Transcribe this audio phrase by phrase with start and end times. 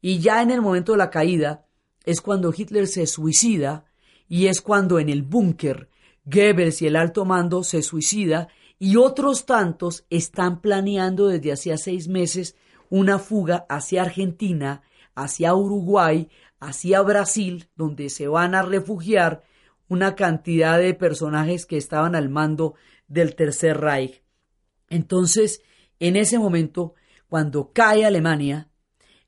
[0.00, 1.66] Y ya en el momento de la caída
[2.04, 3.84] es cuando Hitler se suicida
[4.28, 5.88] y es cuando en el búnker
[6.24, 12.08] Goebbels y el alto mando se suicida y otros tantos están planeando desde hacía seis
[12.08, 12.56] meses
[12.88, 14.82] una fuga hacia Argentina,
[15.14, 16.28] hacia Uruguay,
[16.60, 19.42] hacia Brasil, donde se van a refugiar
[19.88, 22.74] una cantidad de personajes que estaban al mando
[23.06, 24.22] del Tercer Reich.
[24.88, 25.62] Entonces,
[25.98, 26.94] en ese momento,
[27.28, 28.69] cuando cae Alemania,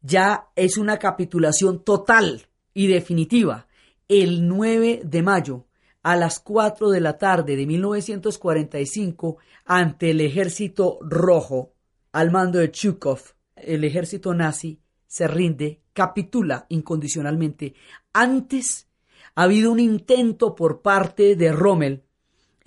[0.00, 3.66] ya es una capitulación total y definitiva.
[4.08, 5.66] El 9 de mayo,
[6.02, 11.72] a las 4 de la tarde de 1945, ante el ejército rojo,
[12.12, 13.20] al mando de Chukov,
[13.56, 17.74] el ejército nazi se rinde, capitula incondicionalmente.
[18.12, 18.88] Antes
[19.34, 22.04] ha habido un intento por parte de Rommel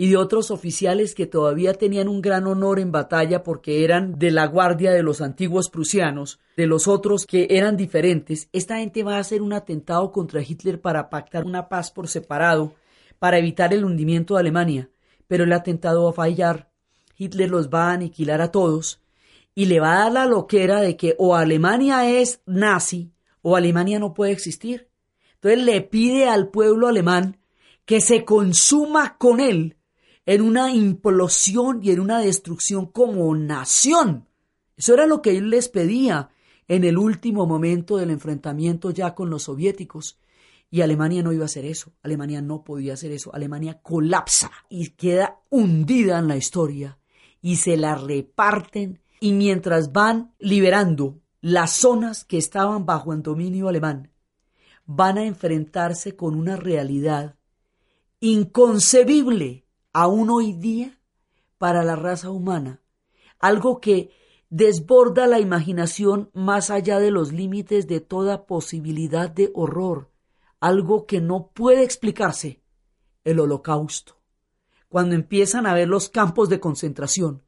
[0.02, 4.32] y de otros oficiales que todavía tenían un gran honor en batalla porque eran de
[4.32, 8.50] la guardia de los antiguos prusianos, de los otros que eran diferentes.
[8.52, 12.74] Esta gente va a hacer un atentado contra Hitler para pactar una paz por separado,
[13.20, 14.90] para evitar el hundimiento de Alemania.
[15.28, 16.72] Pero el atentado va a fallar.
[17.16, 19.02] Hitler los va a aniquilar a todos
[19.54, 23.12] y le va a dar la loquera de que o Alemania es nazi
[23.44, 24.90] o Alemania no puede existir.
[25.36, 27.38] Entonces le pide al pueblo alemán
[27.86, 29.78] que se consuma con él
[30.32, 34.30] en una implosión y en una destrucción como nación.
[34.78, 36.30] Eso era lo que él les pedía
[36.70, 40.20] en el último momento del enfrentamiento ya con los soviéticos.
[40.70, 44.92] Y Alemania no iba a hacer eso, Alemania no podía hacer eso, Alemania colapsa y
[44.92, 46.98] queda hundida en la historia
[47.42, 53.68] y se la reparten y mientras van liberando las zonas que estaban bajo el dominio
[53.68, 54.14] alemán,
[54.86, 57.36] van a enfrentarse con una realidad
[58.22, 61.00] inconcebible aún hoy día
[61.58, 62.82] para la raza humana,
[63.40, 64.12] algo que
[64.50, 70.10] desborda la imaginación más allá de los límites de toda posibilidad de horror,
[70.60, 72.62] algo que no puede explicarse,
[73.24, 74.18] el holocausto.
[74.90, 77.44] Cuando empiezan a ver los campos de concentración,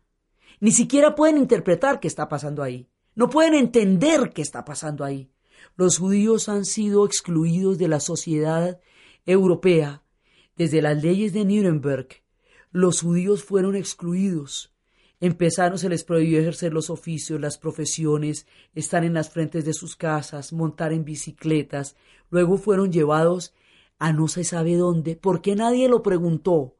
[0.60, 2.88] ni siquiera pueden interpretar qué está pasando ahí.
[3.16, 5.30] No pueden entender qué está pasando ahí.
[5.76, 8.80] Los judíos han sido excluidos de la sociedad
[9.26, 10.04] europea.
[10.56, 12.23] Desde las leyes de Nuremberg,
[12.74, 14.74] los judíos fueron excluidos.
[15.22, 18.46] Empezaron, se les prohibió ejercer los oficios, las profesiones,
[18.76, 21.96] estar en las frentes de sus casas, montar en bicicletas.
[22.30, 23.54] Luego fueron llevados
[24.00, 26.76] a no se sabe dónde, porque nadie lo preguntó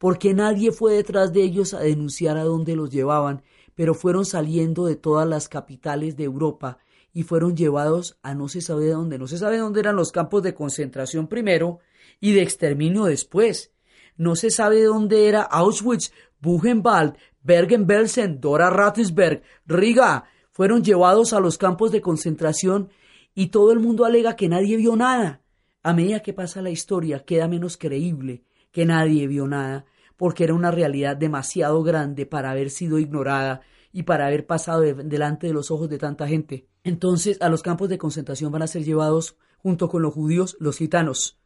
[0.00, 3.42] porque nadie fue detrás de ellos a denunciar a dónde los llevaban,
[3.74, 6.78] pero fueron saliendo de todas las capitales de Europa
[7.12, 10.42] y fueron llevados a no se sabe dónde, no se sabe dónde eran los campos
[10.42, 11.80] de concentración primero
[12.18, 13.72] y de exterminio después.
[14.20, 20.26] No se sabe dónde era Auschwitz, Buchenwald, Bergen-Belsen, Dora Ratisberg, Riga.
[20.52, 22.90] Fueron llevados a los campos de concentración
[23.34, 25.40] y todo el mundo alega que nadie vio nada.
[25.82, 29.86] A medida que pasa la historia queda menos creíble que nadie vio nada,
[30.18, 35.46] porque era una realidad demasiado grande para haber sido ignorada y para haber pasado delante
[35.46, 36.66] de los ojos de tanta gente.
[36.84, 40.76] Entonces a los campos de concentración van a ser llevados junto con los judíos los
[40.76, 41.39] gitanos,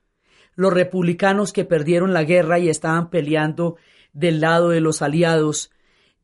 [0.56, 3.76] los republicanos que perdieron la guerra y estaban peleando
[4.12, 5.70] del lado de los aliados,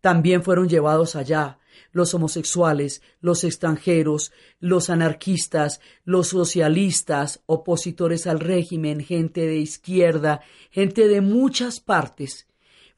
[0.00, 1.58] también fueron llevados allá,
[1.92, 11.08] los homosexuales, los extranjeros, los anarquistas, los socialistas, opositores al régimen, gente de izquierda, gente
[11.08, 12.46] de muchas partes,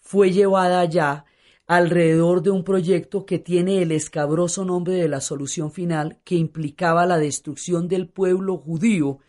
[0.00, 1.25] fue llevada allá
[1.66, 7.06] alrededor de un proyecto que tiene el escabroso nombre de la solución final que implicaba
[7.06, 9.20] la destrucción del pueblo judío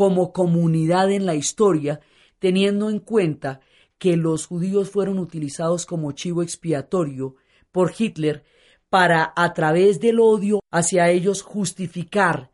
[0.00, 2.00] como comunidad en la historia,
[2.38, 3.60] teniendo en cuenta
[3.98, 7.36] que los judíos fueron utilizados como chivo expiatorio
[7.70, 8.42] por Hitler
[8.88, 12.50] para, a través del odio hacia ellos, justificar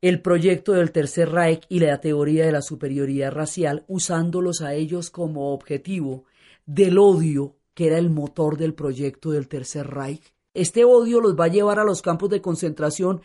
[0.00, 5.10] el proyecto del Tercer Reich y la teoría de la superioridad racial, usándolos a ellos
[5.10, 6.24] como objetivo
[6.66, 10.34] del odio que era el motor del proyecto del Tercer Reich.
[10.54, 13.22] Este odio los va a llevar a los campos de concentración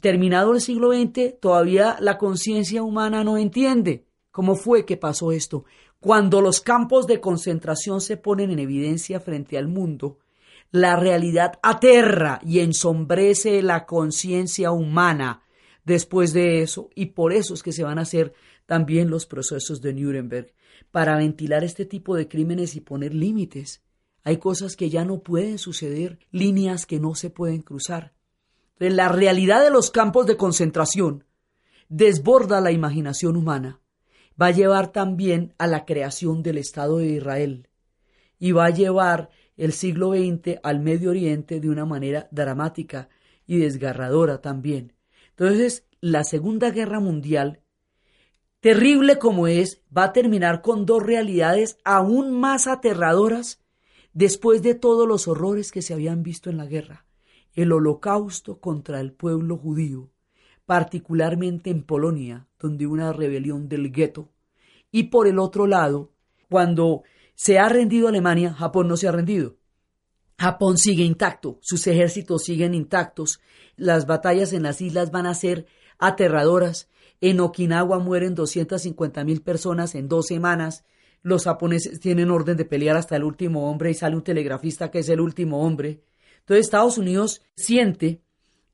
[0.00, 5.64] terminado el siglo XX, todavía la conciencia humana no entiende cómo fue que pasó esto.
[6.00, 10.18] Cuando los campos de concentración se ponen en evidencia frente al mundo,
[10.70, 15.42] la realidad aterra y ensombrece la conciencia humana
[15.84, 18.34] después de eso, y por eso es que se van a hacer
[18.66, 20.52] también los procesos de Nuremberg,
[20.90, 23.82] para ventilar este tipo de crímenes y poner límites.
[24.24, 28.14] Hay cosas que ya no pueden suceder, líneas que no se pueden cruzar.
[28.78, 31.24] La realidad de los campos de concentración
[31.88, 33.80] desborda la imaginación humana.
[34.40, 37.68] Va a llevar también a la creación del Estado de Israel
[38.38, 43.08] y va a llevar el siglo XX al Medio Oriente de una manera dramática
[43.46, 44.94] y desgarradora también.
[45.30, 47.60] Entonces, la Segunda Guerra Mundial,
[48.60, 53.62] terrible como es, va a terminar con dos realidades aún más aterradoras
[54.12, 57.06] después de todos los horrores que se habían visto en la guerra.
[57.54, 60.10] El holocausto contra el pueblo judío,
[60.66, 64.28] particularmente en Polonia, donde una rebelión del gueto.
[64.90, 66.12] Y por el otro lado,
[66.48, 67.02] cuando
[67.34, 69.56] se ha rendido Alemania, Japón no se ha rendido.
[70.38, 73.40] Japón sigue intacto, sus ejércitos siguen intactos,
[73.76, 75.66] las batallas en las islas van a ser
[75.98, 76.88] aterradoras.
[77.20, 80.84] En Okinawa mueren 250 mil personas en dos semanas.
[81.22, 84.98] Los japoneses tienen orden de pelear hasta el último hombre y sale un telegrafista que
[84.98, 86.02] es el último hombre.
[86.44, 88.20] Entonces Estados Unidos siente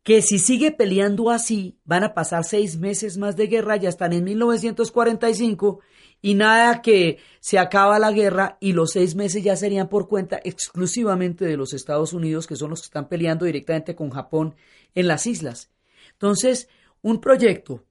[0.02, 4.12] que si sigue peleando así, van a pasar seis meses más de guerra, ya están
[4.12, 5.78] en 1945
[6.20, 10.40] y nada que se acaba la guerra y los seis meses ya serían por cuenta
[10.43, 14.56] exclusivamente de los Estados Unidos, que son los que están peleando directamente con Japón
[14.96, 15.70] en las islas.
[16.12, 16.69] Entonces,
[17.02, 17.84] un proyecto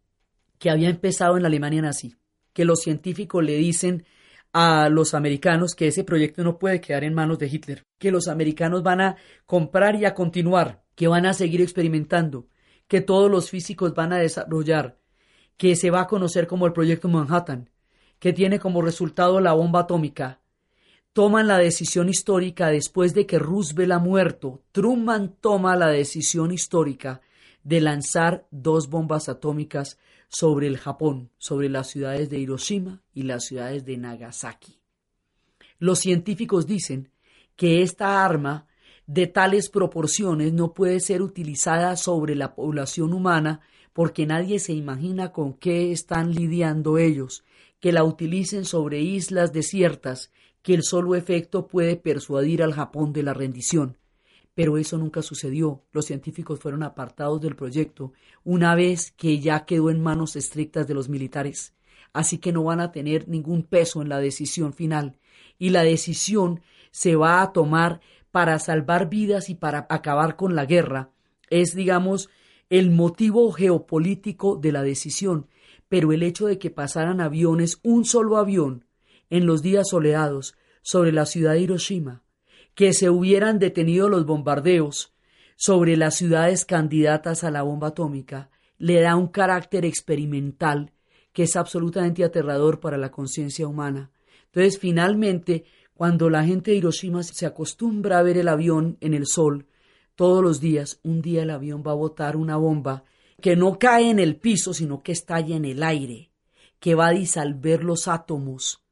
[0.58, 2.16] que había empezado en la Alemania nazi,
[2.52, 4.06] que los científicos le dicen
[4.54, 8.28] a los americanos que ese proyecto no puede quedar en manos de Hitler, que los
[8.28, 12.48] americanos van a comprar y a continuar, que van a seguir experimentando,
[12.88, 14.98] que todos los físicos van a desarrollar,
[15.58, 17.70] que se va a conocer como el proyecto Manhattan,
[18.18, 20.40] que tiene como resultado la bomba atómica,
[21.14, 24.62] toman la decisión histórica después de que Roosevelt ha muerto.
[24.72, 27.22] Truman toma la decisión histórica
[27.64, 29.98] de lanzar dos bombas atómicas
[30.30, 34.80] sobre el Japón, sobre las ciudades de Hiroshima y las ciudades de Nagasaki.
[35.80, 37.12] Los científicos dicen
[37.56, 38.68] que esta arma
[39.08, 43.62] de tales proporciones no puede ser utilizada sobre la población humana
[43.92, 47.44] porque nadie se imagina con qué están lidiando ellos
[47.80, 50.32] que la utilicen sobre islas desiertas,
[50.62, 53.98] que el solo efecto puede persuadir al Japón de la rendición.
[54.56, 55.84] Pero eso nunca sucedió.
[55.92, 58.14] Los científicos fueron apartados del proyecto
[58.44, 61.74] una vez que ya quedó en manos estrictas de los militares.
[62.14, 65.18] Así que no van a tener ningún peso en la decisión final.
[65.58, 66.62] Y la decisión
[66.92, 68.02] se va a tomar
[68.32, 71.12] para salvar vidas y para acabar con la guerra.
[71.50, 72.30] Es, digamos,
[72.70, 75.48] el motivo geopolítico de la decisión
[75.90, 78.86] pero el hecho de que pasaran aviones, un solo avión,
[79.30, 82.24] en los días soleados, sobre la ciudad de Hiroshima,
[82.76, 85.14] que se hubieran detenido los bombardeos
[85.56, 90.94] sobre las ciudades candidatas a la bomba atómica, le da un carácter experimental
[91.34, 94.12] que es absolutamente aterrador para la conciencia humana.
[94.46, 99.28] Entonces, finalmente, cuando la gente de Hiroshima se acostumbra a ver el avión en el
[99.28, 99.68] sol,
[100.16, 103.04] todos los días, un día el avión va a botar una bomba
[103.42, 106.32] que no cae en el piso, sino que estalla en el aire,
[106.80, 108.84] que va a disolver los átomos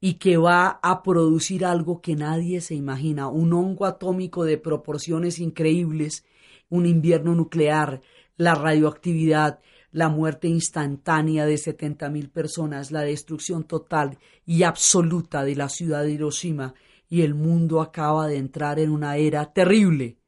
[0.00, 5.38] y que va a producir algo que nadie se imagina, un hongo atómico de proporciones
[5.38, 6.24] increíbles,
[6.68, 8.00] un invierno nuclear,
[8.36, 9.60] la radioactividad,
[9.90, 16.12] la muerte instantánea de 70.000 personas, la destrucción total y absoluta de la ciudad de
[16.12, 16.74] Hiroshima
[17.08, 20.18] y el mundo acaba de entrar en una era terrible.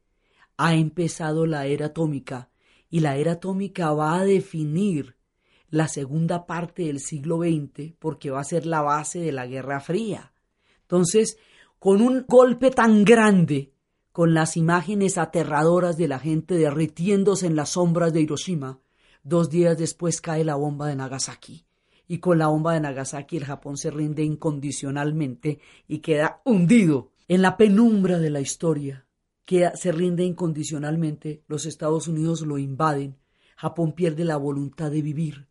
[0.57, 2.49] Ha empezado la era atómica
[2.89, 5.15] y la era atómica va a definir
[5.71, 9.81] la segunda parte del siglo XX porque va a ser la base de la Guerra
[9.81, 10.33] Fría.
[10.83, 11.39] Entonces,
[11.79, 13.73] con un golpe tan grande,
[14.13, 18.81] con las imágenes aterradoras de la gente derritiéndose en las sombras de Hiroshima,
[19.23, 21.65] dos días después cae la bomba de Nagasaki.
[22.09, 27.43] Y con la bomba de Nagasaki el Japón se rinde incondicionalmente y queda hundido en
[27.43, 29.07] la penumbra de la historia
[29.51, 33.17] que se rinde incondicionalmente, los Estados Unidos lo invaden,
[33.57, 35.50] Japón pierde la voluntad de vivir.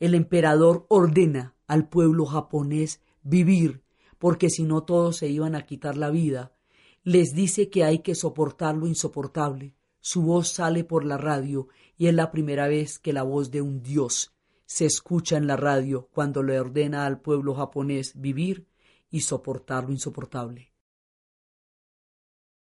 [0.00, 3.82] El emperador ordena al pueblo japonés vivir,
[4.18, 6.52] porque si no todos se iban a quitar la vida.
[7.04, 9.74] Les dice que hay que soportar lo insoportable.
[10.00, 13.60] Su voz sale por la radio y es la primera vez que la voz de
[13.60, 18.68] un dios se escucha en la radio cuando le ordena al pueblo japonés vivir
[19.10, 20.69] y soportar lo insoportable.